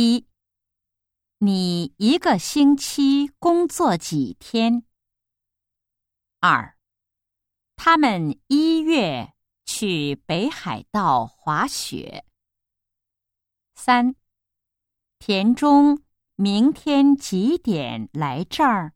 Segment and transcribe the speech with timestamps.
[0.00, 0.28] 一
[1.38, 4.84] 你一个星期工作几天？
[6.38, 6.78] 二
[7.74, 9.34] 他们一月
[9.64, 12.24] 去北海道滑雪。
[13.74, 14.14] 三
[15.18, 16.04] 田中
[16.36, 18.94] 明天几点来这儿